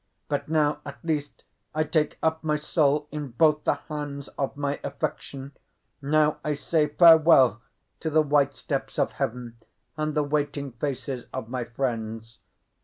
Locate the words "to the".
7.99-8.23